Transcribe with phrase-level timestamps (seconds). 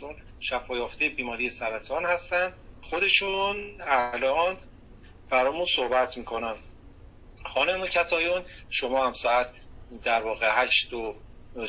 [0.00, 2.52] چون شفایافته بیماری سرطان هستن.
[2.82, 4.56] خودشون الان
[5.30, 6.54] برامون صحبت می‌کنن.
[7.44, 9.56] خانم کتایون شما هم ساعت
[10.04, 11.14] در واقع هشت و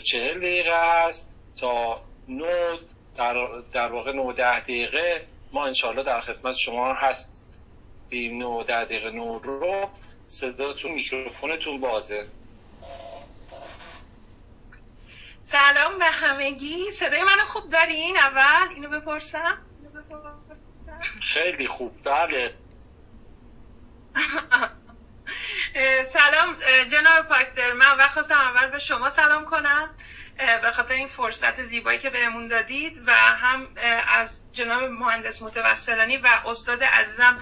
[0.03, 2.77] چهل دقیقه است تا نو
[3.15, 5.27] در, در واقع نو ده دقیقه.
[5.51, 8.37] ما انشالله در خدمت شما هستیم.
[8.37, 9.89] نو ده دقیقه نو رو.
[10.27, 12.27] صداتون میکروفونتون بازه.
[15.51, 16.91] سلام به همگی.
[16.91, 19.57] صدای منو خوب دارین؟ اول اینو بپرسم.
[21.21, 22.03] خیلی خوب.
[22.03, 22.53] بله.
[26.05, 26.55] سلام
[26.91, 29.89] جناب پاکتر من وقت خواستم اول به شما سلام کنم.
[30.61, 33.67] به خاطر این فرصت زیبایی که بهمون دادید و هم
[34.07, 37.39] از جناب مهندس متوسلانی و استاد عزیزم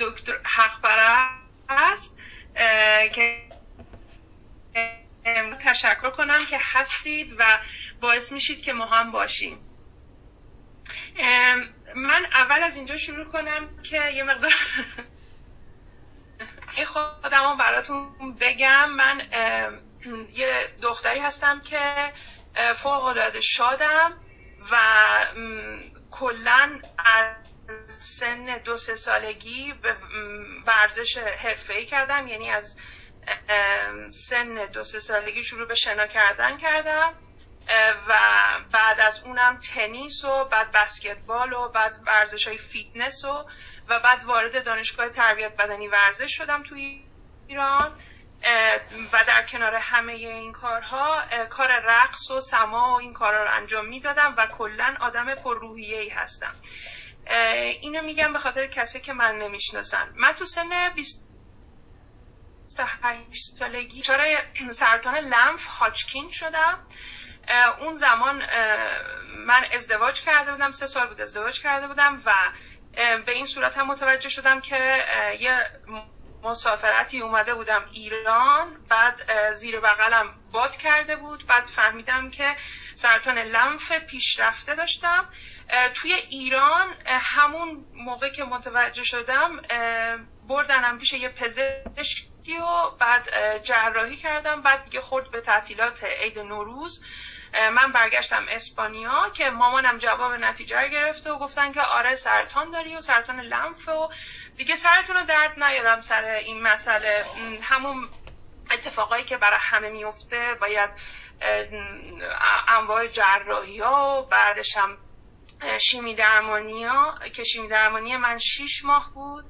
[0.00, 0.86] دکتر حق
[1.68, 2.16] است
[3.14, 3.46] که
[5.76, 7.58] تشکر کنم که هستید و
[8.00, 9.58] باعث میشید که ما هم باشیم.
[11.96, 14.54] من اول از اینجا شروع کنم که یه مقدار
[16.76, 18.90] این خودم براتون بگم.
[18.90, 19.22] من
[20.34, 22.12] یه دختری هستم که
[22.74, 24.12] فوق العاده شادم
[24.72, 24.76] و
[26.10, 27.34] کلا از
[27.88, 29.94] سن دو سه سالگی به
[30.66, 32.28] ورزش حرفه‌ای کردم.
[32.28, 32.76] یعنی از
[34.10, 37.14] سن دو سه سالگی شروع به شنا کردن کردم.
[38.08, 38.14] و
[38.72, 43.46] بعد از اونم تنیس و بعد بسکتبال و بعد ورزش های فیتنس و
[43.88, 47.04] و بعد وارد دانشگاه تربیت بدنی ورزش شدم توی
[47.48, 47.98] ایران.
[49.12, 53.86] و در کنار همه این کارها کار رقص و سماع و این کارها رو انجام
[53.86, 56.54] می‌دادم و کلا آدم پر ای هستم
[57.80, 60.88] اینو میگم به خاطر کسی که من نمی‌شناسن من تو سن
[62.76, 64.00] 28 سالگی.
[64.00, 64.24] چرا
[64.72, 66.86] سرطان لنف هاچکین شدم؟
[67.80, 68.42] اون زمان
[69.46, 72.32] من ازدواج کرده بودم سه سال بود ازدواج کرده بودم و
[73.26, 75.04] به این صورت هم متوجه شدم که
[75.40, 75.70] یه
[76.42, 81.46] مسافرتی اومده بودم ایران بعد زیر بغلم باد کرده بود.
[81.46, 82.56] بعد فهمیدم که
[82.94, 85.28] سرطان لنف پیشرفته داشتم.
[85.94, 89.62] توی ایران همون موقع که متوجه شدم
[90.48, 91.28] بردنم پیش یه
[92.46, 93.28] پزشکی و بعد
[93.62, 94.62] جراحی کردم.
[94.62, 97.02] بعد دیگه خورد به تعطیلات عید نوروز.
[97.72, 102.96] من برگشتم اسپانیا که مامانم جواب نتیجه رو گرفته و گفتن که آره سرطان داری
[102.96, 104.10] و سرطان لنف و
[104.56, 107.26] دیگه سرتون رو درد نیارم سر این مسئله.
[107.62, 108.08] همون
[108.70, 110.90] اتفاقایی که برای همه میفته باید
[112.68, 114.76] انواع جراحی ها و بعدش
[115.78, 117.18] شیمی درمانی ها.
[117.34, 119.44] که شیمی درمانی من شیش ماه بود.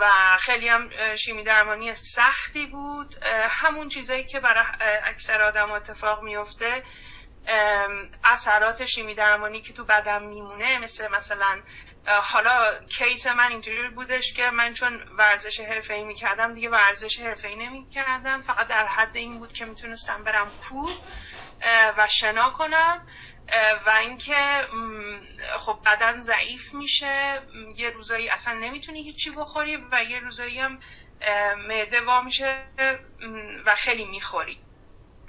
[0.00, 3.14] و خیلی هم شیمی درمانی سختی بود.
[3.50, 4.64] همون چیزایی که برای
[5.04, 6.84] اکثر آدم اتفاق میفته
[8.24, 11.62] اثرات شیمی درمانی که تو بدن میمونه مثل مثلا
[12.06, 17.48] حالا کیس من اینجوری بودش که من چون ورزش حرفه ای می‌کردم دیگه ورزش حرفه
[17.48, 18.42] ای نمی‌کردم.
[18.42, 20.98] فقط در حد این بود که می‌تونستم برم کوه
[21.96, 23.06] و شنا کنم.
[23.86, 24.66] و اینکه
[25.58, 27.42] خب بدن ضعیف میشه
[27.76, 30.78] یه روزایی اصلا نمی‌تونی هیچی بخوری و یه روزایی هم
[31.68, 32.64] معده وا میشه
[33.66, 34.58] و خیلی می‌خوری.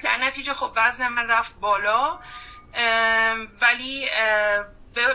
[0.03, 2.19] در نتیجه خب وزن من رفت بالا
[3.61, 4.09] ولی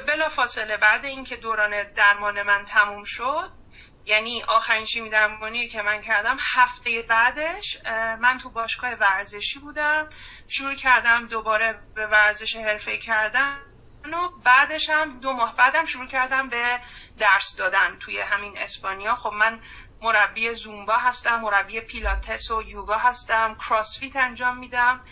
[0.07, 3.58] بلا فاصله بعد اینکه دوران درمان من تموم شد
[4.05, 7.77] یعنی آخرین شیمی درمانی که من کردم هفته بعدش
[8.21, 10.09] من تو باشگاه ورزشی بودم
[10.49, 13.61] شروع کردم دوباره به ورزش حرفه کردن
[14.05, 16.81] و بعدش هم دو ماه بعدم شروع کردم به
[17.19, 19.15] درس دادن توی همین اسپانیا.
[19.15, 19.61] خب من
[20.01, 25.05] مربی زومبا هستم مربی پیلاتس و یوگا هستم کراسفیت انجام میدم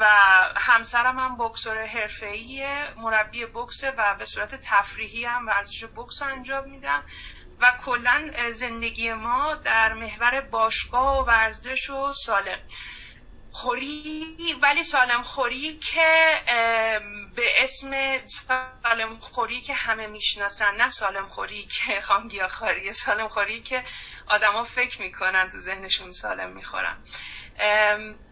[0.00, 0.06] و
[0.56, 7.04] همسرم هم بکسور حرفه‌ایه مربی بکسه و به صورت تفریحی هم ورزش بکس انجام میدم.
[7.62, 12.60] و کلا زندگی ما در محور باشگاه و ورزش و سالم
[13.50, 16.40] خوری ولی سالم خوری که
[17.36, 23.62] به اسم سالم خوری که همه می‌شناسن نه سالم خوری که خامگیا خوری سالم خوری
[23.62, 23.84] که
[24.26, 26.96] آدما فکر می‌کنن تو ذهنشون سالم می‌خورن.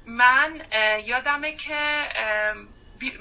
[0.07, 0.67] من
[1.05, 2.09] یادمه که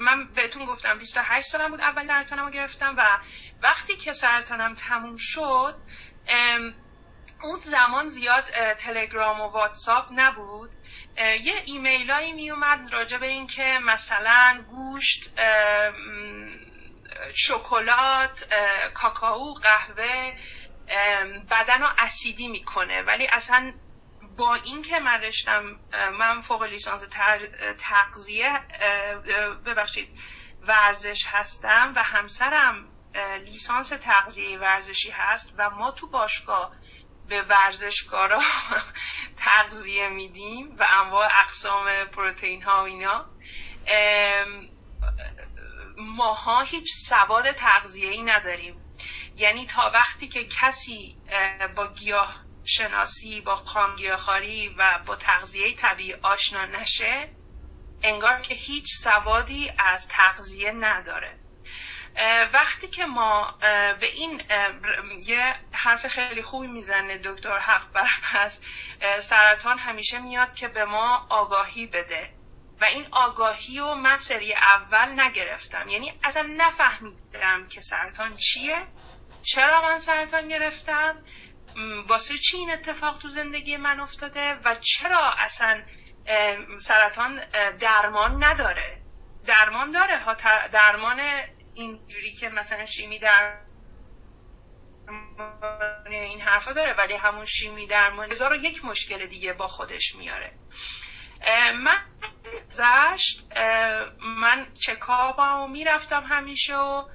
[0.00, 3.18] من بهتون گفتم 28 سالم بود اول سرطانم گرفتم و
[3.62, 5.74] وقتی که سرطانم تموم شد
[7.42, 8.44] اون زمان زیاد
[8.74, 10.70] تلگرام و واتساپ نبود.
[11.16, 15.30] یه ایمیل هایی می اومد راجع به این که مثلا گوشت
[17.34, 18.48] شکلات
[18.94, 20.36] کاکائو قهوه
[21.50, 23.02] بدن رو اسیدی می‌کنه.
[23.02, 23.74] ولی اصلا
[24.36, 25.80] با اینکه من رشتم
[26.18, 27.02] من فوق لیسانس
[27.78, 28.60] تغذیه
[29.66, 30.18] ببخشید
[30.60, 32.89] ورزش هستم و همسرم
[33.44, 36.72] لیسانس تغذیه ورزشی هست و ما تو باشگاه
[37.28, 38.40] به ورزشکارا
[39.44, 43.26] تغذیه میدیم و انواع اقسام پروتئین ها و اینا.
[45.96, 48.94] ماها هیچ سواد تغذیه ای نداریم.
[49.36, 51.16] یعنی تا وقتی که کسی
[51.76, 57.28] با گیاه شناسی با خامگیاهخواری و با تغذیه طبیعی آشنا نشه
[58.02, 61.39] انگار که هیچ سوادی از تغذیه نداره.
[62.52, 63.58] وقتی که ما
[64.00, 64.42] به این
[65.26, 68.64] یه حرف خیلی خوبی می‌زنه دکتر حق بر هست
[69.20, 72.34] سرطان همیشه میاد که به ما آگاهی بده.
[72.80, 75.88] و این آگاهی رو من سری اول نگرفتم.
[75.88, 78.86] یعنی اصلا نفهمیدم که سرطان چیه.
[79.42, 81.24] چرا من سرطان گرفتم؟
[82.08, 85.82] واسه چی این اتفاق تو زندگی من افتاده؟ و چرا اصلا
[86.78, 87.40] سرطان
[87.80, 89.02] درمان نداره؟
[89.46, 90.34] درمان داره ها
[90.72, 91.20] درمان
[91.74, 93.58] اینجوری که مثلا شیمی در
[96.06, 100.52] این حرفا داره ولی همون شیمی درمان هزار یک مشکل دیگه با خودش میاره.
[101.74, 101.98] من
[102.72, 103.46] زشت
[104.20, 107.08] من چکابمو می‌رفتم همیشه و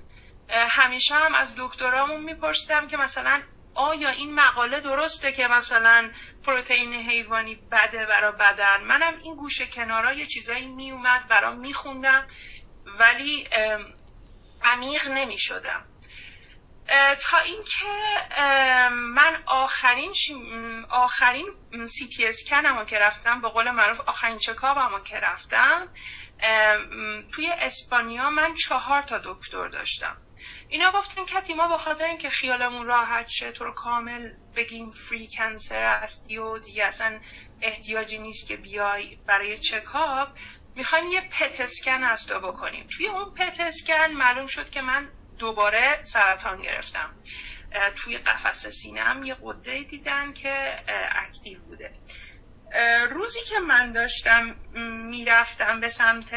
[0.49, 3.43] همیشه هم از دکترامون میپرسیدم که مثلا
[3.75, 6.11] آیا این مقاله درسته که مثلا
[6.43, 12.27] پروتئین حیوانی بده برا بدن؟ منم این گوشه کنارا یه چیزایی میومد برام میخوندم
[12.99, 13.47] ولی
[14.65, 15.85] عمیق نمی شدم
[17.21, 17.85] تا اینکه
[18.91, 20.13] من آخرین
[20.89, 21.45] آخرین
[21.87, 25.87] سی تی اسکنم که رفتم به قول معروف آخرین چکابم که رفتم
[27.33, 30.17] توی اسپانیا من چهار تا دکتر داشتم.
[30.67, 35.29] اینا گفتن کتی ما به خاطر اینکه خیالمون راحت شه تو رو کامل بگیم فری
[35.37, 37.19] کنسر هستی و دیگه اصلا
[37.61, 40.29] احتیاجی نیست که بیای برای چکاب
[40.75, 42.87] می‌خوایم یه پتسکن از تو بکنیم.
[42.97, 47.15] توی اون پتسکن معلوم شد که من دوباره سرطان گرفتم.
[47.95, 51.93] توی قفس سینم یه قده دیدن که اکتیو بوده.
[53.09, 54.59] روزی که من داشتم
[55.09, 56.35] می‌رفتم به سمت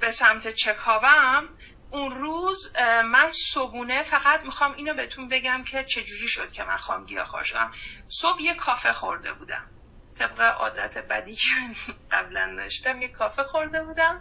[0.00, 1.48] به سمت چکابم
[1.90, 7.06] اون روز من صبونه فقط می‌خوام اینو بهتون بگم که چجوری شد که من خواهم
[7.06, 7.72] گیاهخوار شدم
[8.08, 9.70] صبح یه کافه خورده بودم.
[10.18, 11.48] طبق عادت بدی که
[12.12, 14.20] قبلا داشتم یه کافه خورده بودم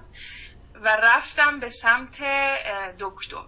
[0.76, 2.22] و رفتم به سمت
[3.00, 3.44] دکتر.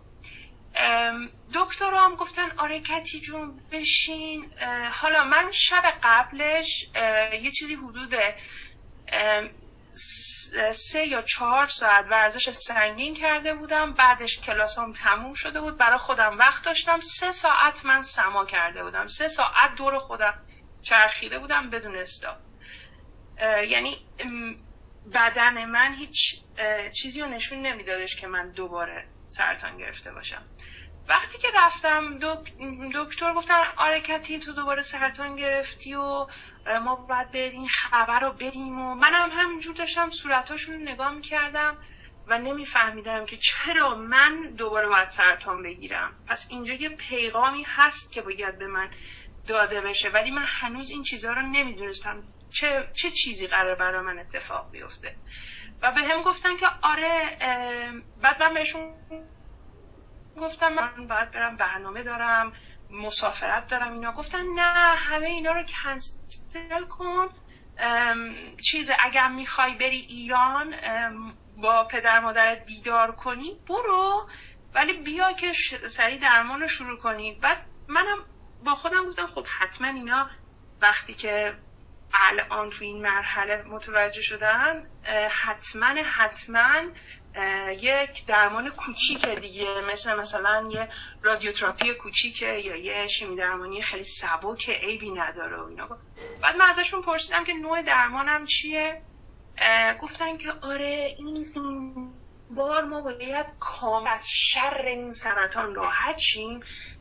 [1.56, 4.54] دکتر هم گفتن آره کتی جون بشین.
[4.92, 6.92] حالا من شب قبلش
[7.34, 8.16] یه چیزی حدود
[10.74, 13.94] سه یا چهار ساعت ورزش سنگین کرده بودم.
[13.94, 15.78] بعدش کلاس هم تموم شده بود.
[15.78, 17.00] برای خودم وقت داشتم.
[17.01, 19.07] سه ساعت من سما کرده بودم.
[19.07, 20.34] سه ساعت دور خودم.
[20.81, 22.37] چرخیده بودم بدون استاپ.
[23.67, 23.97] یعنی
[25.13, 26.41] بدن من هیچ
[26.93, 30.45] چیزی رو نشون نمیدادش که من دوباره سرطان گرفته باشم.
[31.07, 32.19] وقتی که رفتم
[32.93, 36.27] دکتر گفتن آرکتی تو دوباره سرطان گرفتی و
[36.83, 41.77] ما باید به این خبر رو بدیم و منم همینجور داشتم صورتاشون رو نگاه می‌کردم
[42.27, 46.25] و نمیفهمیدم که چرا من دوباره باید سرطان بگیرم.
[46.27, 48.89] پس اینجا یه پیغامی هست که باید به من
[49.50, 52.24] داده بشه ولی من هنوز این چیزها رو نمی‌دونستم
[52.54, 55.16] چه, چه چیزی قرار برای من اتفاق بیفته.
[55.81, 57.38] و به هم گفتن که آره
[58.18, 58.94] بعد من بهشون
[60.38, 62.53] گفتم من باید برم برنامه دارم
[62.89, 67.27] مسافرت دارم اینا گفتن نه همه اینا رو کنسل کن.
[68.63, 70.75] چیز اگر می‌خوای بری ایران
[71.63, 74.29] با پدر مادر دیدار کنی برو
[74.74, 75.53] ولی بیا که
[75.89, 77.39] سریع درمان رو شروع کنی.
[77.39, 78.18] بعد منم
[78.66, 80.30] با خودم گفتم خب حتما اینا
[80.82, 81.56] وقتی که
[82.13, 84.88] الان تو این مرحله متوجه شدن
[85.30, 86.82] حتما حتما
[87.80, 89.82] یک درمان کوچیک دیگه.
[89.92, 90.89] مثل مثلا یه
[91.22, 95.88] رادیوتراپی کوچیکه یا یه شیمی درمانی خیلی سبک عیبی نداره و اینا.
[96.42, 99.01] بعد من ازشون پرسیدم که نوع درمانم چیه؟
[100.01, 101.54] گفتن که آره این,
[102.50, 106.60] بار ما باید کامل از شر این سرطان راحت شیم.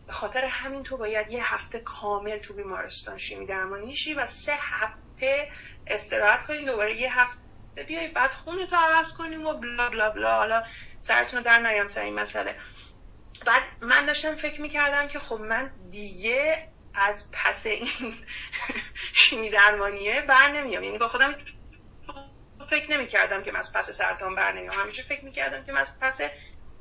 [0.09, 4.57] به خاطر همین تو باید یه هفته کامل تو بیمارستان شیمی درمانی شی و سه
[4.61, 5.49] هفته
[5.87, 7.41] استراحت کنیم دوباره یه هفته
[7.89, 10.37] بیای بعد خونتو عوض کنیم و بلا بلا بلا.
[10.37, 10.65] حالا
[11.01, 12.57] سرتون در نیام سر این مسئله.
[13.47, 17.89] بعد من داشتم فکر می‌کردم که خب من دیگه از پس این
[19.15, 20.85] شیمی درمانیه بر نمیام.
[20.85, 21.37] یعنی با خودم
[22.71, 24.75] فکر نمی‌کردم که من از پس سرطان بر نمیام.
[24.75, 26.21] همیشه فکر می‌کردم که من از پس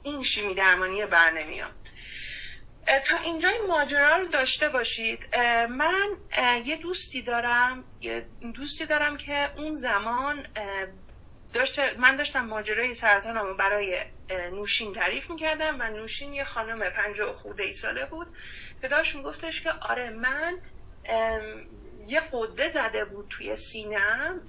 [0.03, 1.75] این شیمی درمانیه بر نمیام.
[2.87, 5.35] تا اینجا این ماجرا رو داشته باشید.
[5.69, 6.09] من
[6.65, 8.25] یه دوستی دارم یه
[8.55, 10.47] دوستی دارم که اون زمان
[11.53, 17.63] داشت من داشتم ماجرای سرطانم برای نوشین تعریف می‌کردم و نوشین یه خانم پنجاه خورده
[17.63, 18.27] ای ساله بود
[18.81, 20.59] که داشت میگفتش که آره من
[22.07, 24.41] یه قده زده بود توی سینم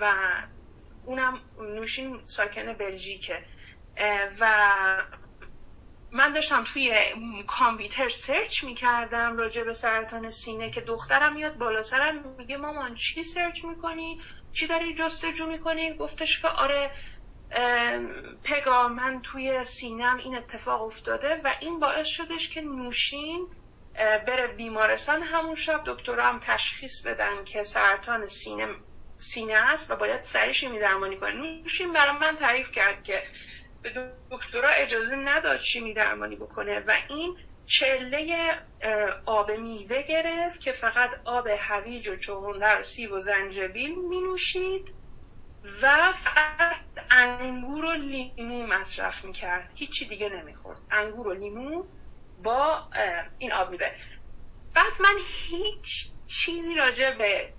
[0.00, 0.14] و
[1.04, 3.42] اونم نوشین ساکن بلژیکه.
[4.40, 4.72] و
[6.12, 6.92] من داشتم توی
[7.46, 13.22] کامپیوتر سرچ می‌کردم راجع به سرطان سینه که دخترم میاد بالا سرم میگه مامان چی
[13.22, 14.18] سرچ می‌کنی؟
[14.52, 16.90] چی داری جستجو می‌کنی؟ گفتش که آره
[18.44, 23.48] پگا من توی سینم این اتفاق افتاده و این باعث شدش که نوشین
[24.26, 28.68] بره بیمارستان همون شب دکترها تشخیص بدن که سرطان سینه
[29.18, 31.32] سینه است و باید سریع شیمی درمانی کنه.
[31.32, 33.22] نوشین برای من تعریف کرد که
[33.94, 38.54] به دکترا اجازه نداد شیمی درمانی بکنه و این چله
[39.26, 44.94] آب میوه گرفت که فقط آب هویج و چغندر و سیب و زنجبیل می نوشید
[45.82, 46.76] و فقط
[47.10, 50.78] انگور و لیمو مصرف می کرد هیچی دیگه نمی‌خورد.
[50.90, 51.84] انگور و لیمو
[52.42, 52.88] با
[53.38, 53.90] این آب میوه.
[54.74, 55.16] بعد من
[55.48, 57.52] هیچ چیزی راجع به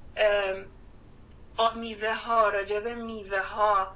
[1.57, 3.95] آب میوه ها راجع به میوه ها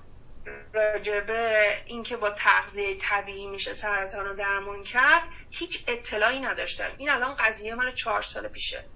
[0.73, 6.91] راجبه اینکه با تغذیه طبیعی میشه سرطان رو درمان کرد هیچ اطلاعی نداشتم.
[6.97, 8.89] این الان قضیه مال چهار سال پیشه.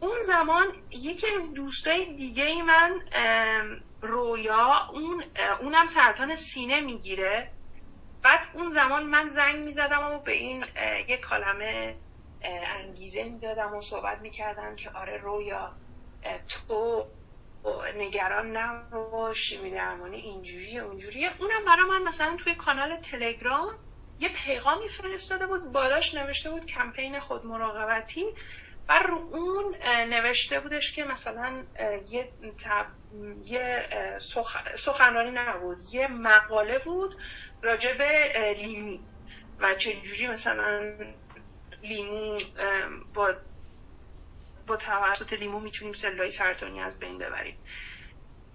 [0.00, 3.00] اون زمان یکی از دوستای دیگه ای من
[4.02, 5.24] رویا اون
[5.60, 7.50] اونم سرطان سینه می‌گیره.
[8.22, 10.64] بعد اون زمان من زنگ می‌زدم و به این
[11.08, 11.96] یک کلمه
[12.66, 15.76] انگیزه می‌دادم و صحبت می‌کردم که آره رویا
[16.48, 17.06] تو
[17.96, 21.30] نگران نباش درمانی اینجوریه اونجوریه.
[21.38, 23.78] اونم برای من مثلا توی کانال تلگرام
[24.20, 28.24] یه پیغامی فرستاده بود بالاش نوشته بود کمپین خود مراقبتی
[28.88, 29.74] و رو اون
[30.08, 31.64] نوشته بودش که مثلا
[32.10, 32.32] یه,
[32.64, 32.86] تب...
[33.42, 33.88] یه
[34.76, 37.14] سخنرانی نبود یه مقاله بود
[37.62, 38.98] راجع به لیمو
[39.58, 40.96] و چجوری مثلا
[41.82, 42.38] لیمو
[43.14, 43.34] با
[44.66, 47.58] با توسط لیمو می‌تونیم سلولای سرطانی از بین ببریم.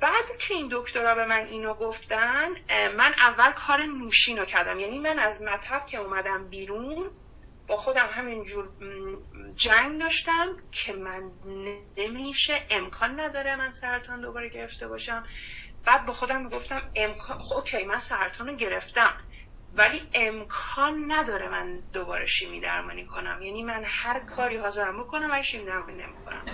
[0.02, 4.80] بعد که این دکترا به من اینو گفتن من اول کار نوشین رو کردم.
[4.80, 7.12] یعنی من از مطب که اومدم بیرون
[7.68, 8.74] با خودم همینجور
[9.56, 11.22] جنگ داشتم که من
[11.98, 15.26] نمیشه امکان نداره من سرطان دوباره گرفته باشم.
[15.86, 19.18] بعد با خودم گفتم امکان خب اوکی من سرطان رو گرفتم.
[19.74, 23.42] ولی امکان نداره من دوباره شیمی درمانی کنم.
[23.42, 26.46] یعنی من هر کاری حاضرم بکنم ولی شیمی درمانی نمی‌کنم.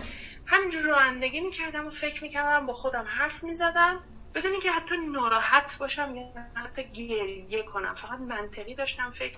[0.48, 4.00] همینجور رانندگی می‌کردم و فکر می‌کردم با خودم حرف می‌زدم.
[4.36, 6.24] بدون که حتی ناراحت باشم یا
[6.56, 7.96] حتی گریه کنم.
[7.96, 9.38] فقط منطقی داشتم فکر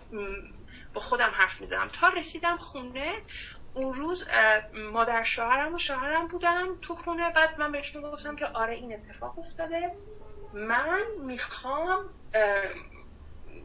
[0.93, 1.87] با خودم حرف می‌زدم.
[1.87, 3.13] تا رسیدم خونه
[3.73, 4.27] اون روز
[4.73, 7.31] مادر شوهرم و شوهرم بودم تو خونه.
[7.35, 9.91] بعد من بهشون گفتم که آره این اتفاق افتاده.
[10.53, 11.99] من می‌خوام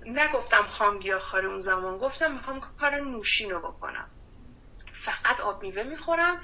[0.06, 4.10] نگفتم خام گیاهخواری اون زمان گفتم می‌خوام کار نوشین رو بکنم.
[4.92, 6.40] فقط آب میوه می‌خورم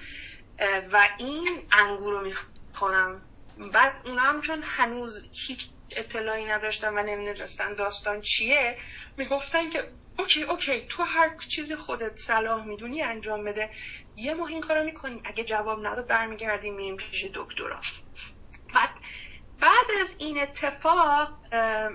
[0.93, 3.29] و این انگور رو می‌خورم
[3.73, 8.79] بعد اونا هم چون هنوز هیچ اطلاعی نداشتن و نمی‌دونستن داستان چیه
[9.17, 13.71] می‌گفتن که OK OK تو هر چیزی خودت صلاح می‌دونی انجام بده.
[14.17, 17.81] یه ماه این کارو می‌کنیم اگه جواب نداد برمیگردیم میریم پیش دکترا.
[18.75, 18.91] بعد
[19.61, 21.39] بعد از این اتفاق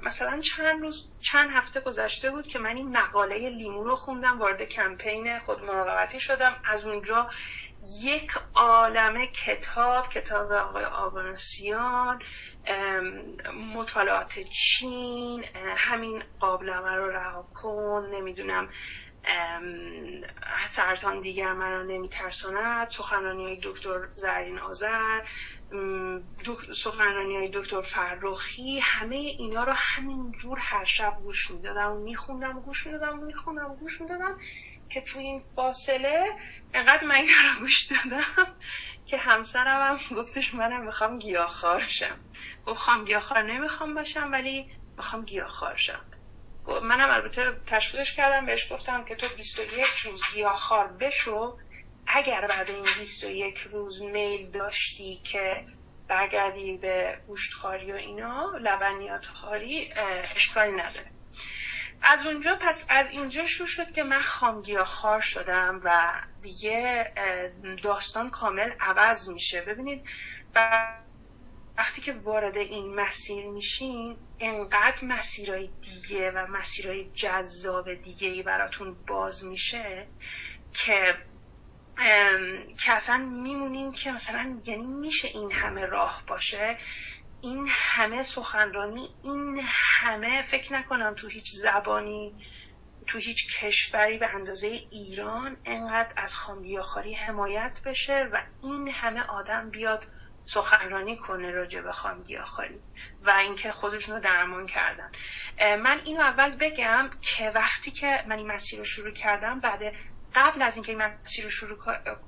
[0.03, 4.63] مثلا چند روز چند هفته گذشته بود که من این مقاله لیمو رو خوندم وارد
[4.63, 6.55] کمپین خود مراقبتی شدم.
[6.65, 7.29] از اونجا
[8.03, 12.19] یک عالمه کتاب کتاب آقای آبانسیان
[13.75, 15.45] مطالعات چین
[15.77, 18.69] همین قابلمه رو رها کن نمی‌دونم
[20.69, 25.19] سرطان دیگر مرا نمیترساند سخنرانی دکتر زرین آذر
[26.75, 32.57] سخنرانی های دکتر فرخی همه اینا رو همین جور هر شب گوش می‌دادم و میخوندم
[32.57, 34.37] و گوش می‌دادم و میخوندم و گوش می‌دادم
[34.89, 36.25] که تو این فاصله
[36.73, 38.57] انقدر من رو گوش دادم
[39.05, 42.19] که همسرم هم گفتش منم می‌خوام گیاهخوار شم.
[42.65, 46.05] گفت گیاهخوار نمی‌خوام باشم ولی می‌خوام گیاهخوار شم.
[46.83, 51.57] منم البته تشویقش کردم بهش گفتم که تو 21 روز گیاهخوار بشو
[52.07, 55.65] اگر بعد این 21 روز میل داشتی که
[56.07, 59.93] برگردی به گوشتخواری و اینا لبنیات خاری
[60.35, 61.11] اشکالی نداره.
[62.01, 67.13] از اونجا پس از اینجا شروع شد که من خامگیا خار شدم و دیگه
[67.83, 69.61] داستان کامل عوض میشه.
[69.61, 70.05] ببینید
[71.77, 78.95] وقتی که وارد این مسیر میشین انقدر مسیرهای دیگه و مسیرهای جذاب دیگه ای براتون
[79.07, 80.07] باز میشه
[80.73, 81.15] که
[82.83, 86.77] که اصلا میمونین که مثلا یعنی میشه این همه راه باشه؟
[87.41, 92.35] این همه سخنرانی این همه فکر نکنم تو هیچ زبانی
[93.07, 99.69] تو هیچ کشوری به اندازه ایران انقدر از خامگیاخواری حمایت بشه و این همه آدم
[99.69, 100.07] بیاد
[100.45, 102.79] سخنرانی کنه راجع به خامگیاخواری
[103.25, 105.11] و اینکه خودشون رو درمان کردن.
[105.59, 109.93] من اینو اول بگم که وقتی که من این مسیر رو شروع کردم بعد
[110.35, 111.77] قبل از اینکه این مسیر رو شروع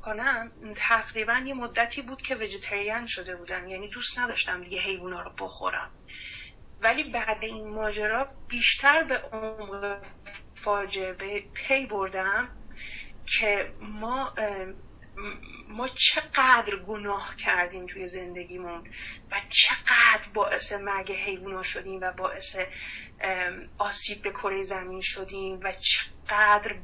[0.03, 3.67] کنم تقریبا یه مدتی بود که وجیتریان شده بودم.
[3.67, 5.91] یعنی دوست نداشتم دیگه حیوونا رو بخورم.
[6.81, 10.05] ولی بعد این ماجرا بیشتر به عمق
[10.55, 12.49] فاجعه پی بردم
[13.25, 14.33] که ما
[15.69, 18.87] ما چقدر گناه کردیم توی زندگیمون
[19.31, 22.57] و چقدر باعث مرگ حیوونا شدیم و باعث
[23.77, 26.14] آسیب به کره زمین شدیم و چقدر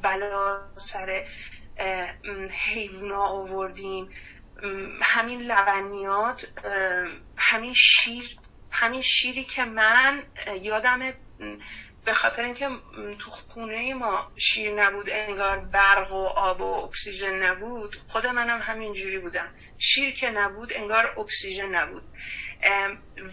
[0.02, 1.26] بلا سر
[2.74, 4.10] حیوونا آوردیم
[5.02, 6.54] همین لبنیات
[7.38, 8.38] همین شیر
[8.72, 10.24] همین شیری که من
[10.62, 11.14] یادم
[12.06, 12.70] به خاطر اینکه
[13.20, 19.20] تو خونه ما شیر نبود انگار برق و آب و اکسیژن نبود خود منم همینجوری
[19.20, 19.56] بودم.
[19.78, 22.04] شیر که نبود انگار اکسیژن نبود.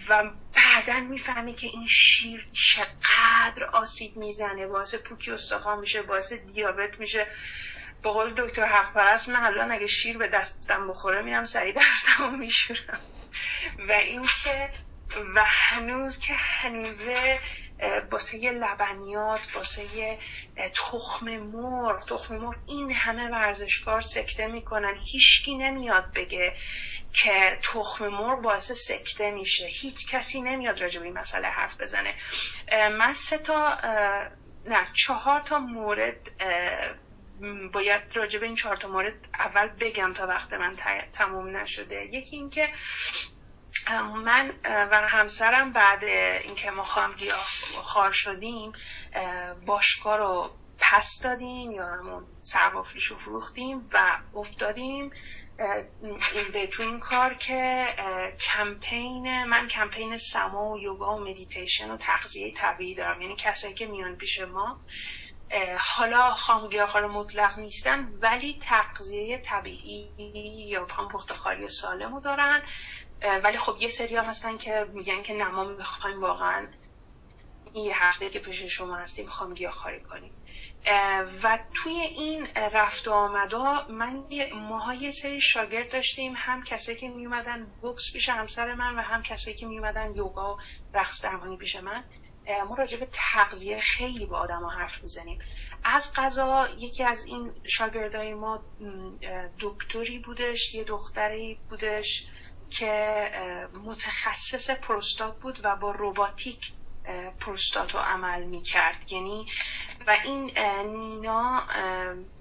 [0.09, 4.67] و بعدا می‌فهمی که این شیر چقدر آسیب می‌زنه.
[4.67, 7.27] باعث پوکی استخوان میشه باعث دیابت میشه.
[8.03, 12.25] با قول دکتر حق پرست من الان اگه شیر به دستم بخوره میرم سریع دستم
[12.25, 13.01] رو میشورم.
[13.89, 14.69] و اینکه
[15.35, 17.41] و هنوز که هنوزه
[18.11, 20.19] باسه لبنیات باسه
[20.75, 24.95] تخم مرغ تخم مرغ این همه ورزشکار سکته می‌کنن.
[25.13, 26.57] هیچکی نمیاد بگه
[27.13, 29.67] که تخم مرغ باعث سکته میشه.
[29.67, 32.15] هیچ کسی نمیاد راجع به این مسئله حرف بزنه.
[32.73, 33.79] من سه تا
[34.67, 36.31] نه چهار تا مورد
[37.73, 40.77] باید راجع به این چهار تا مورد اول بگم تا وقت من
[41.13, 42.05] تموم نشده.
[42.05, 42.69] یکی اینکه
[44.25, 47.47] من و همسرم بعد اینکه ما خامگیاه
[47.83, 48.73] خار شدیم
[49.67, 55.11] باشگاه رو پس دادیم یا همون سربافلیش رو فروختیم و افتادیم
[56.53, 57.87] به تو این کار که
[58.41, 63.23] کمپین من کمپین سما و یوگا و مدیتیشن و تغذیه طبیعی دارم.
[63.23, 64.81] یعنی کسایی که میان پیش ما
[65.79, 70.11] حالا خامگیاخوار مطلق نیستن ولی تغذیه طبیعی
[70.69, 72.63] یا پام پختخاری سالم رو دارن.
[73.23, 76.69] ولی خب یه سری هستن که میگن که نه ما می‌خوایم واقعا
[77.73, 80.33] این هفته که پیش شما هستیم می‌خوام گیاهخواری کنیم.
[81.43, 87.09] و توی این رفت و آمدا من ماها یه سری شاگرد داشتیم هم کسایی که
[87.09, 90.59] میومدن بوکس پیش همسر من و هم کسایی که میومدن یوگا و
[90.95, 92.05] رقص درمانی پیش من.
[92.69, 95.39] ما راجع به تغذیه خیلی با آدم ها حرف می‌زنیم.
[95.85, 98.65] از قضا یکی از این شاگردای ما
[99.61, 102.27] دکتری بودش یه دختری بودش.
[102.71, 106.73] که متخصص پروستات بود و با روباتیک
[107.41, 109.47] پروستات رو عمل می کرد یعنی
[110.07, 111.67] و این نینا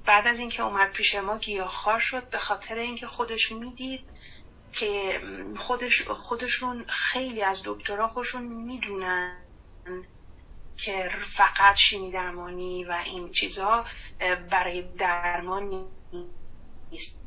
[0.05, 4.09] بعد از اینکه اومد پیش ما گیاهخوار شد به خاطر اینکه خودش می‌دید
[4.71, 5.21] که
[5.57, 9.43] خودش خودشون خیلی از دکترها خودشون می‌دونن
[10.77, 13.85] که فقط شیمی درمانی و این چیزها
[14.51, 15.89] برای درمان
[16.91, 17.26] نیست.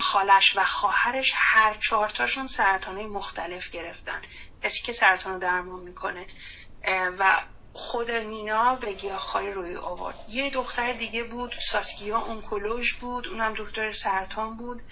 [0.00, 4.22] خالش و خواهرش هر چهارتاشون سرطانه مختلف گرفتن.
[4.62, 6.26] کسی که سرطان درمان می‌کنه.
[7.18, 10.16] و خود نینا به گیاهخواری روی آورد.
[10.28, 14.82] یه دختر دیگه بود ساسکیا اونکولوژ بود اونم دکتر سرطان بود.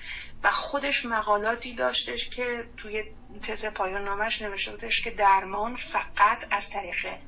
[0.42, 3.04] و خودش مقالاتی داشتش که توی
[3.42, 7.18] تز پایان نامش نوشته بودش که درمان فقط از طریق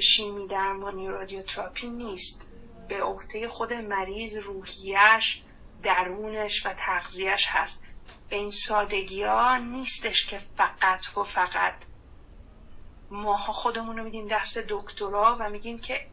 [0.00, 2.50] شیمی درمانی رادیوتراپی نیست.
[2.88, 5.42] به عهده خود مریض روحیش
[5.86, 7.82] درونش و تغذیهش هست.
[8.28, 11.84] به این سادگی ها نیستش که فقط و فقط.
[13.10, 16.06] ماها خودمون رو میدیم دست دکترا و میگیم که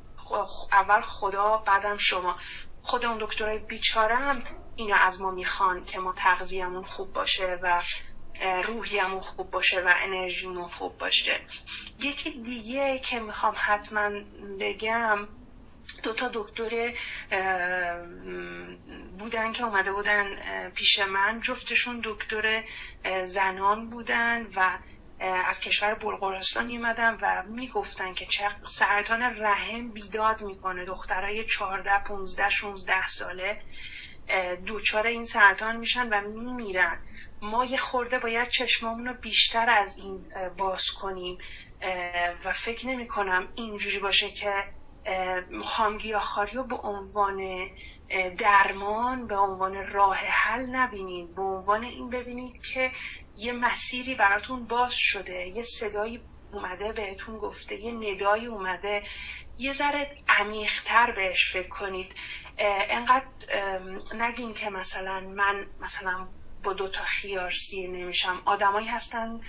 [0.72, 2.36] اول خدا بعدم شما.
[2.82, 4.40] خود اون دکترای بیچاره هم
[4.76, 7.82] اینو از ما می‌خوان که ما تغذیهمون خوب باشه و
[8.64, 11.42] روحیمون خوب باشه و انرژیمون خوب باشه.
[12.00, 14.10] یکی دیگه که می‌خوام حتما
[14.60, 15.28] بگم
[16.04, 16.94] دو تا دکتر
[19.18, 20.26] بودن که اومده بودن
[20.70, 21.42] پیش من.
[21.42, 22.64] جفتشون دکتر
[23.24, 24.78] زنان بودن و
[25.20, 28.28] از کشور بلغارستان میمدن و می‌گفتن که
[28.70, 30.86] سرطان رحم بیداد می‌کنه.
[30.86, 33.62] دخترای 14 15 16 ساله
[34.66, 37.00] دوچار این سرطان میشن و میمیرن.
[37.42, 40.26] ما یه خورده باید چشمامون رو بیشتر از این
[40.58, 41.38] باز کنیم
[42.46, 44.54] و فکر نمی کنم اینجوری باشه که
[45.66, 47.68] خامگیاخاری رو به عنوان
[48.38, 51.36] درمان به عنوان راه حل نبینید.
[51.36, 52.92] به عنوان این ببینید که
[53.38, 59.04] یه مسیری براتون باز شده یه صدایی اومده بهتون گفته یه ندایی اومده.
[59.58, 62.16] یه ذره عمیقتر بهش فکر کنید.
[62.90, 63.26] انقدر
[64.16, 66.28] نگین که مثلا من مثلا
[66.64, 68.42] با دو تا خیار سیر نمیشم.
[68.46, 69.42] آدمایی هستن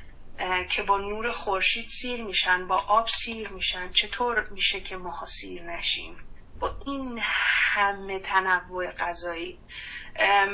[0.71, 5.63] که با نور خورشید سیر میشن با آب سیر میشن چطور میشه که ماها سیر
[5.63, 6.17] نشیم؟
[6.61, 9.59] با این همه تنوع غذایی.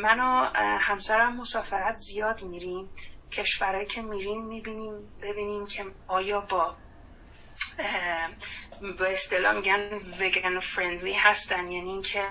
[0.02, 2.90] من و همسرم مسافرت زیاد میریم.
[3.32, 6.76] کشورهایی که میریم می‌بینیم ببینیم که آیا با
[8.98, 11.70] به اصطلاح میگن وگن فرندلی هستن.
[11.70, 12.28] یعنی اینکه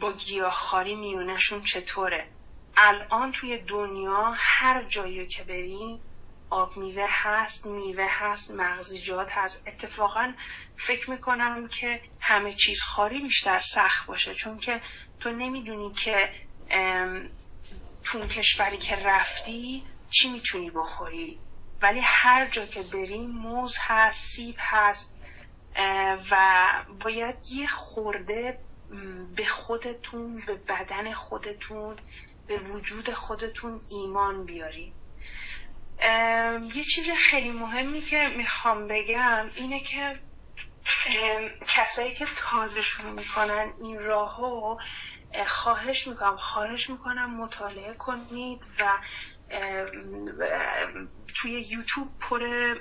[0.00, 2.28] با گیاهخواری میونشون چطوره.
[2.76, 6.02] الان توی دنیا هر جایی که بریم
[6.50, 9.68] آب میوه هست میوه هست مغزیجات هست.
[9.68, 10.32] اتفاقا
[10.76, 14.34] فکر می‌کنم که همه چیز خاری بیشتر سخت باشه.
[14.34, 14.80] چون که
[15.20, 16.34] تو نمی‌دونی که
[18.04, 21.40] تو کشوری که رفتی چی می‌تونی بخوری.
[21.82, 25.14] ولی هر جا که بریم موز هست سیب هست
[26.30, 26.66] و
[27.04, 28.58] باید یه خورده
[29.36, 31.96] به خودتون به بدن خودتون
[32.46, 34.99] به وجود خودتون ایمان بیارید
[36.74, 40.20] یه چیز خیلی مهمی که می‌خوام بگم اینه که
[41.68, 44.76] کسایی که تازه شروع می‌کنن این راهو
[45.46, 48.98] خواهش می‌کنم خواهش می‌کنم مطالعه کنید و
[51.34, 52.74] توی یوتیوب پر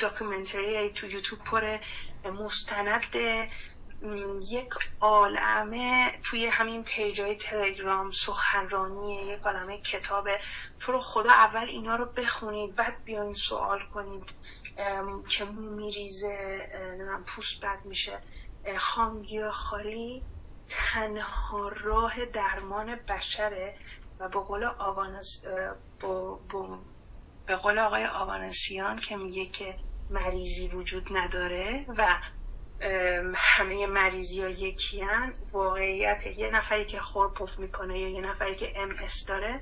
[0.00, 1.78] داکومنتری تو یوتیوب پر
[2.24, 3.10] مستند
[4.50, 9.24] یک عالمه توی همین پیج های تلگرام سخنرانیه.
[9.24, 10.38] یک عالمه کتابه
[10.80, 14.24] تو رو خدا اول اینا رو بخونید بعد بیاین سوال کنید
[15.28, 16.68] که مو میریزه
[17.26, 18.20] پوست بد میشه.
[18.78, 20.22] خامگیا خالی
[20.68, 23.76] تنها راه درمان بشره
[24.20, 25.42] و به قول آوانس
[27.46, 29.78] به قول آقای آوانسیان که میگه که
[30.10, 32.20] مریضی وجود نداره و
[33.34, 35.04] همه مریضی ها یکی.
[35.52, 39.60] واقعیت یه نفری که خورپف می‌کنه یا یه نفری که ام اس داره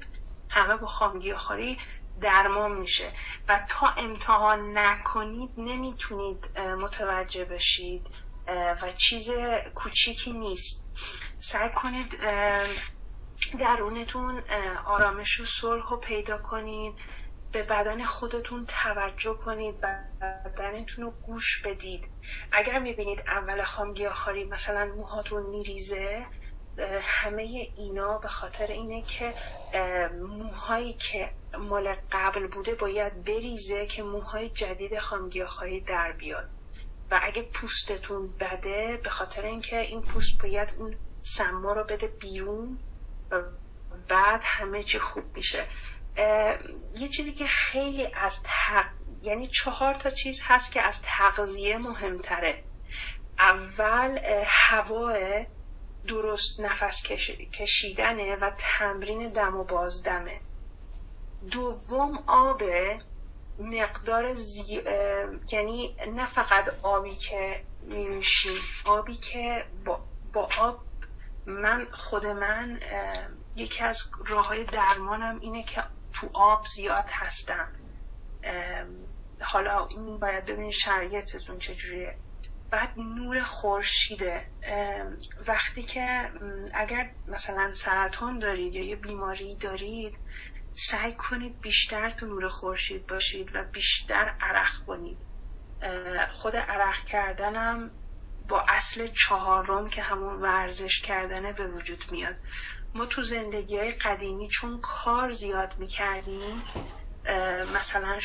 [0.51, 1.79] همه با خامگی خاری
[2.21, 3.13] درمان میشه.
[3.49, 8.07] و تا امتحان نکنید نمی‌تونید متوجه بشید
[8.83, 9.31] و چیز
[9.75, 10.87] کوچیکی نیست.
[11.41, 12.17] سعی کنید
[13.61, 14.43] درونتون
[14.87, 16.95] آرامش و صلح رو پیدا کنید.
[17.53, 19.81] به بدن خودتون توجه کنید
[20.21, 22.09] بدنتون رو گوش بدید.
[22.53, 26.27] اگر می‌بینید اول خامگیاخاری مثلا موهاتون میریزه
[27.03, 27.43] همه
[27.77, 29.35] اینا به خاطر اینه که
[30.21, 36.49] موهایی که مال قبل بوده باید بریزه که موهای جدید خامگیاخاری در بیاد.
[37.11, 42.79] و اگه پوستتون بده به خاطر اینکه این پوست باید اون سما رو بده بیرون
[43.31, 43.43] و
[44.09, 45.69] بعد همه چی خوب میشه.
[46.99, 48.85] یه چیزی که خیلی از تق...
[49.23, 52.65] یعنی چهار تا چیز هست که از تغذیه مهمتره.
[53.39, 55.47] اول هوای
[56.09, 57.03] درست نفس
[57.53, 60.41] کشیدنه و تمرین دم و بازدمه.
[61.51, 62.63] دوم آب
[63.59, 64.83] مقدار زی...
[65.53, 68.53] یعنی نه فقط آبی که میشیم
[68.85, 70.01] آبی که با,
[70.33, 70.81] با آب
[71.47, 72.81] من خود من
[73.57, 75.83] یکی از راه های درمانم اینه که
[76.21, 77.73] تو آب زیاد هستم.
[79.41, 82.19] حالا اون باید ببینید شرایطتون چجوریه.
[82.71, 84.47] بعد نور خورشیده.
[85.49, 86.33] وقتی که
[86.75, 90.19] اگر مثلا سرطان دارید یا یه بیماری دارید
[90.75, 95.19] سعی کنید بیشتر تو نور خورشید باشید و بیشتر عرق کنید.
[96.33, 97.91] خود عرق کردنم
[98.49, 102.37] با اصل چهارم که همون ورزش کردنه به وجود میاد.
[102.95, 106.63] ما تو زندگی های قدیمی چون کار زیاد می‌کردیم
[107.75, 108.19] مثلا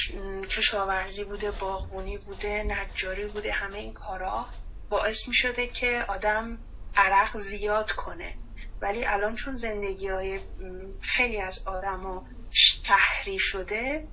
[0.49, 4.45] کشاورزی بوده باغبونی بوده نجاری بوده همه این کارا
[4.89, 6.57] باعث می شده که آدم
[6.95, 8.37] عرق زیاد کنه.
[8.81, 10.39] ولی الان چون زندگی های
[11.01, 14.07] خیلی از آدم شهری شده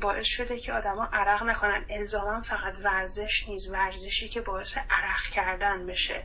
[0.00, 1.84] باعث شده که آدما عرق نکنن.
[1.90, 6.24] الزاما فقط ورزش نیست ورزشی که باعث عرق کردن بشه.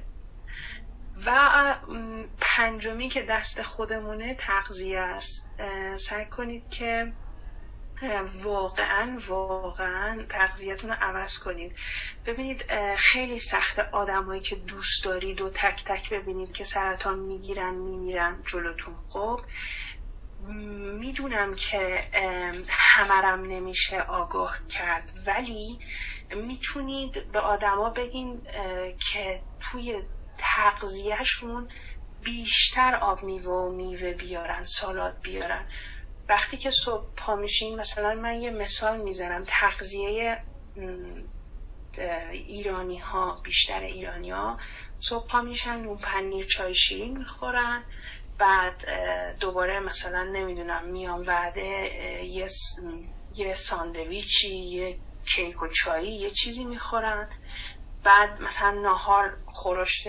[1.26, 1.76] و
[2.40, 5.50] پنجمی که دست خودمونه تغذیه است.
[5.98, 7.14] سعی کنید که
[8.44, 11.76] واقعا واقعا تغذیتون رو عوض کنید.
[12.26, 12.66] ببینید
[12.98, 18.96] خیلی سخت آدمایی که دوست دارید و تک تک ببینید که سرطان می‌گیرن میمیرن جلوتون.
[19.10, 19.42] خب
[21.00, 22.04] می‌دونم که
[22.70, 25.80] همرم نمیشه آگاه کرد ولی
[26.36, 28.42] می‌تونید به آدما بگین
[29.12, 30.04] که توی
[30.38, 31.70] تغذیهشون
[32.20, 35.68] بیشتر آب میوه و میوه بیارن سالاد بیارن.
[36.30, 39.44] وقتی که صبح پا میشین مثلا من یه مثال می‌زنم.
[39.48, 40.44] تغذیه
[42.32, 44.58] ایرانی ها بیشتر ایرانی ها
[45.00, 47.86] صبح پا میشن نون پنیر چای شیرین می‌خورن.
[48.38, 48.86] بعد
[49.40, 51.62] دوباره مثلا نمی‌دونم میان بعده
[52.26, 52.48] یه,
[53.36, 55.00] یه ساندویچی یه
[55.36, 57.30] کیک و چایی یه چیزی می‌خورن.
[58.04, 60.08] بعد مثلا ناهار خورشت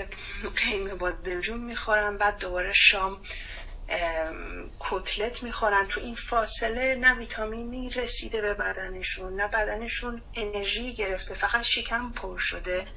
[0.56, 3.22] قیمه با دلجون می‌خورن بعد دوباره شام
[4.78, 5.86] کتلت می‌خورن.
[5.86, 12.38] تو این فاصله نه ویتامینی رسیده به بدنشون نه بدنشون انرژی گرفته فقط شکم پر
[12.38, 12.88] شده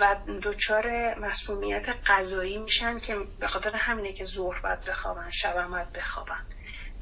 [0.00, 5.92] و دچار مسمومیت غذایی میشن که به خاطر همینه که ظهر باید بخوابن شب باید
[5.92, 6.44] بخوابن.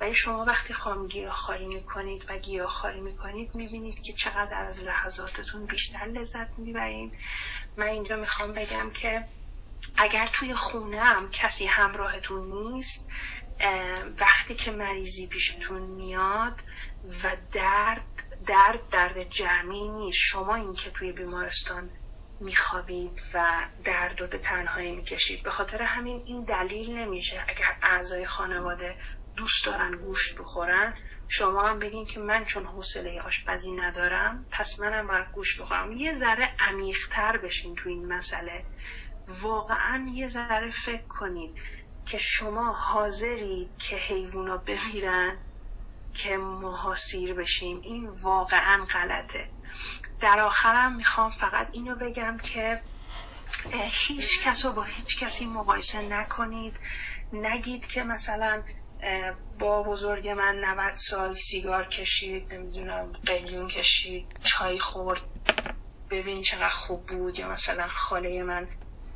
[0.00, 6.04] ولی شما وقتی خام گیاهخواری می‌کنید و گیاهخواری می‌کنید می‌بینید که چقدر از لحظاتتون بیشتر
[6.04, 7.12] لذت می‌برید.
[7.76, 9.28] من اینجا می‌خوام بگم که
[9.96, 13.08] اگر توی خونه هم کسی همراهتون نیست
[14.18, 16.60] وقتی که مریضی پیشتون میاد
[17.24, 18.06] و درد
[18.46, 20.18] درد درد جمعی نیست.
[20.18, 21.90] شما این که توی بیمارستان
[22.40, 25.42] میخوابید و درد رو به تنهایی می‌کشید.
[25.42, 28.96] به خاطر همین این دلیل نمیشه اگر اعضای خانواده
[29.36, 30.94] دوست دارن گوشت بخورن
[31.28, 35.92] شما هم بگین که من چون حوصله آشپزی ندارم پس منم باید گوشت بخورم.
[35.92, 38.64] یه ذره عمیقتر بشین تو این مسئله.
[39.28, 41.58] واقعا یه ذره فکر کنید
[42.06, 45.38] که شما حاضرید که حیوونا بمیرن
[46.14, 47.80] که ماها سیر بشیم.
[47.80, 49.50] این واقعا غلطه.
[50.20, 52.82] در آخرم می‌خوام فقط اینو بگم که
[53.90, 56.80] هیچ کس رو با هیچ کسی مقایسه نکنید.
[57.32, 58.62] نگید که مثلا
[59.58, 65.20] با بزرگ من 90 سال سیگار کشید نمی‌دونم قلیون کشید چای خورد.
[66.10, 67.38] ببین چقدر خوب بود.
[67.38, 68.68] یا مثلا خاله من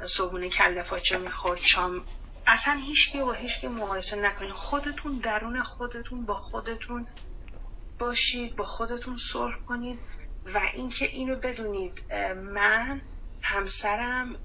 [0.07, 2.07] صبحونه کله پاچه می‌خورد شام.
[2.47, 4.53] اصلا هیچکی با هیچکی مقایسه نکنید.
[4.53, 7.07] خودتون درون خودتون با خودتون
[7.99, 10.01] باشید با خودتون صلح کنید.
[10.55, 12.05] و اینکه اینو بدونید
[12.37, 13.03] من
[13.43, 14.37] همسرم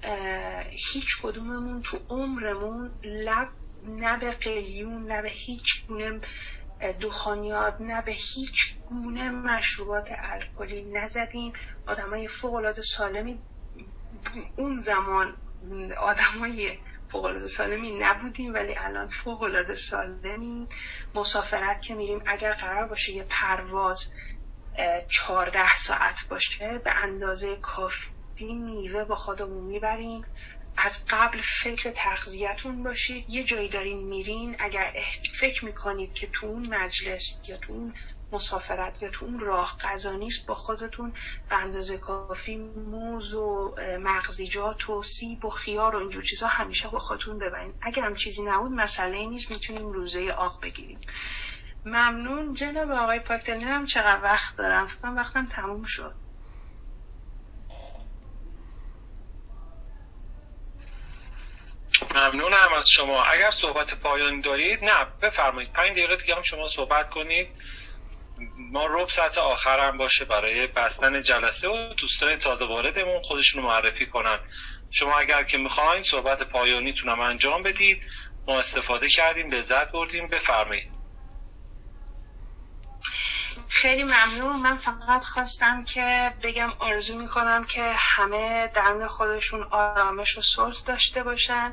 [0.70, 3.48] هیچ کدوممون تو عمرمون لب
[3.88, 6.20] نه به قلیون نه به هیچ گونه
[7.00, 11.52] دخانیات نه به هیچ گونه مشروبات الکلی نزدیم.
[11.86, 13.42] آدمای فوق العاده سالمی
[14.56, 15.36] اون زمان
[15.98, 20.68] آدمای فوق العاده سالمی نبودیم ولی الان فوق العاده سالمی
[21.14, 24.04] مسافرت که میریم اگر قرار باشه یه پرواز
[25.08, 30.22] چهارده ساعت باشه به اندازه کافی میوه با خودمون می‌بریم.
[30.84, 33.24] از قبل فکر تغذیتون باشید.
[33.28, 34.92] یه جایی دارین میرین اگر
[35.34, 37.94] فکر می‌کنید که تو اون مجلس یا تو اون
[38.32, 41.14] مسافرت یا تو اون راه غذا نیست با خودتون
[41.50, 46.98] به اندازه کافی موز و مغزیجات و سیب و خیار و اینجور چیزها همیشه با
[46.98, 47.74] خودتون ببرین.
[47.82, 51.00] اگر هم چیزی نبود مسئله نیست می‌تونیم روزه آب بگیریم.
[51.84, 52.54] ممنون.
[52.54, 56.23] جناب آقای پاکتل هم چقدر وقت دارم؟ فکر وقتم تموم شد.
[62.14, 63.24] ممنونم از شما.
[63.24, 65.72] اگر صحبت پایانی دارید نه بفرمایید.
[65.72, 67.48] پنج دقیقه دیگه هم شما صحبت کنید.
[68.72, 74.06] ما رب ساعت آخرم باشه برای بستن جلسه و دوستان تازه واردمون خودشون رو معرفی
[74.06, 74.40] کنند
[74.90, 78.04] شما اگر که می‌خواین صحبت پایانیتونم انجام بدید.
[78.46, 80.28] ما استفاده کردیم لذت بردیم.
[80.28, 80.93] بفرمایید.
[83.68, 84.56] خیلی ممنون.
[84.56, 91.22] من فقط خواستم که بگم آرزو می‌کنم که همه درون خودشون آرامش و صلح داشته
[91.22, 91.72] باشن.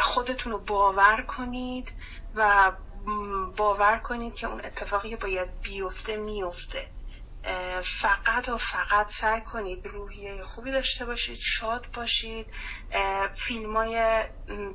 [0.00, 1.92] خودتون رو باور کنید
[2.34, 2.72] و
[3.56, 6.90] باور کنید که اون اتفاقی باید بیفته میفته.
[8.00, 12.52] فقط و فقط سعی کنید روحیه خوبی داشته باشید شاد باشید.
[13.34, 14.24] فیلم های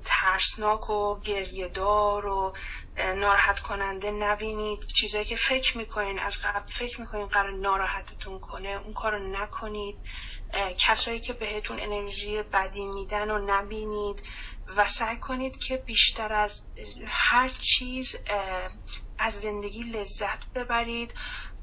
[0.06, 2.56] ترسناک و گریهدار و
[2.98, 4.80] ناراحت کننده نبینید.
[4.96, 10.00] چیزایی که فکر می‌کنین از قبل فکر می‌کنین قرار ناراحتتون کنه اون کارو نکنید.
[10.78, 14.24] کسایی که بهتون انرژی بدی میدن و نبینید
[14.68, 16.62] و سعی کنید که بیشتر از
[17.08, 18.16] هر چیز
[19.20, 21.14] از زندگی لذت ببرید.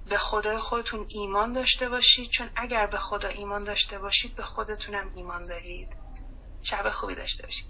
[0.07, 2.31] به خدای خودتون ایمان داشته باشید.
[2.31, 5.89] چون اگر به خدا ایمان داشته باشید به خودتونم ایمان دارید.
[6.63, 7.67] شب خوبی داشته باشید.